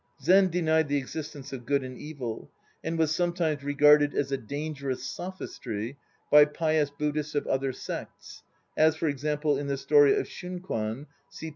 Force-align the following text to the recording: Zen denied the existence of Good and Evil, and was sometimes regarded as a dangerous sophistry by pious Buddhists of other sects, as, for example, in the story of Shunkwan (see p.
Zen 0.19 0.49
denied 0.49 0.87
the 0.87 0.97
existence 0.97 1.53
of 1.53 1.63
Good 1.67 1.83
and 1.83 1.95
Evil, 1.95 2.49
and 2.83 2.97
was 2.97 3.13
sometimes 3.15 3.63
regarded 3.63 4.15
as 4.15 4.31
a 4.31 4.37
dangerous 4.37 5.03
sophistry 5.03 5.95
by 6.31 6.45
pious 6.45 6.89
Buddhists 6.89 7.35
of 7.35 7.45
other 7.45 7.71
sects, 7.71 8.41
as, 8.75 8.95
for 8.95 9.07
example, 9.07 9.59
in 9.59 9.67
the 9.67 9.77
story 9.77 10.15
of 10.17 10.25
Shunkwan 10.27 11.05
(see 11.29 11.49
p. 11.49 11.49